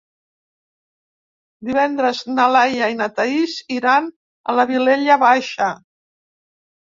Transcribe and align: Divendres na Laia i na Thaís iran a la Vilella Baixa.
Divendres 1.69 2.21
na 2.39 2.45
Laia 2.55 2.87
i 2.93 2.97
na 3.01 3.09
Thaís 3.19 3.53
iran 3.77 4.09
a 4.53 4.55
la 4.61 4.67
Vilella 4.71 5.19
Baixa. 5.25 5.69